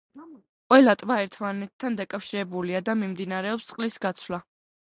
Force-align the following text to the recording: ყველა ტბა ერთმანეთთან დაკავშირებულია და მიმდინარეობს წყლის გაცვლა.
ყველა 0.73 0.95
ტბა 1.01 1.17
ერთმანეთთან 1.25 1.99
დაკავშირებულია 2.01 2.83
და 2.89 2.99
მიმდინარეობს 3.05 3.71
წყლის 3.71 4.03
გაცვლა. 4.09 4.45